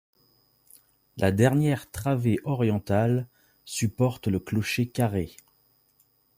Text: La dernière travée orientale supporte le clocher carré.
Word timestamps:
La 1.17 1.31
dernière 1.31 1.91
travée 1.91 2.39
orientale 2.43 3.27
supporte 3.65 4.25
le 4.27 4.39
clocher 4.39 4.87
carré. 4.89 5.37